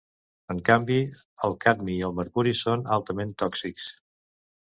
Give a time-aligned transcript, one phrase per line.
[0.53, 0.95] En canvi,
[1.49, 3.93] el cadmi i el mercuri són altament tòxics.